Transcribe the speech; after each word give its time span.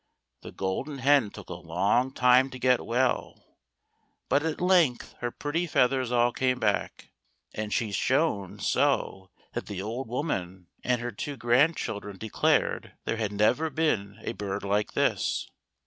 The 0.41 0.51
Golden 0.51 0.97
Hen 0.97 1.29
took 1.29 1.49
a 1.49 1.53
long 1.53 2.11
time 2.11 2.49
to 2.49 2.57
get 2.57 2.83
well, 2.87 3.59
but 4.29 4.41
at 4.43 4.59
length 4.59 5.13
her 5.19 5.29
pretty 5.29 5.67
feathers 5.67 6.11
all 6.11 6.31
came 6.31 6.57
back, 6.59 7.11
and 7.53 7.71
she 7.71 7.91
shone 7.91 8.57
so 8.57 9.29
that 9.53 9.67
the 9.67 9.79
old 9.83 10.07
woman 10.07 10.69
and 10.83 11.01
her 11.01 11.11
two 11.11 11.37
grandchil 11.37 12.01
dren 12.01 12.17
declared 12.17 12.95
there 13.05 13.17
had 13.17 13.31
never 13.31 13.69
been 13.69 14.17
a 14.23 14.31
bird 14.33 14.63
like 14.63 14.93
this. 14.93 15.47